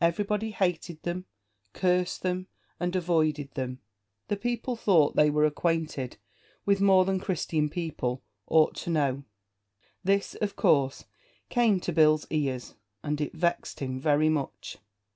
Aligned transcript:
Everybody 0.00 0.52
hated 0.52 1.02
them, 1.02 1.24
cursed 1.72 2.22
them, 2.22 2.46
and 2.78 2.94
avoided 2.94 3.50
them. 3.54 3.80
The 4.28 4.36
people 4.36 4.76
thought 4.76 5.16
they 5.16 5.28
were 5.28 5.44
acquainted 5.44 6.18
with 6.64 6.80
more 6.80 7.04
than 7.04 7.18
Christian 7.18 7.68
people 7.68 8.22
ought 8.46 8.76
to 8.76 8.90
know. 8.90 9.24
This, 10.04 10.36
of 10.36 10.54
course, 10.54 11.06
came 11.48 11.80
to 11.80 11.90
Bill's 11.92 12.28
ears, 12.30 12.76
and 13.02 13.20
it 13.20 13.32
vexed 13.34 13.80
him 13.80 13.98
very 13.98 14.28
much. 14.28 14.78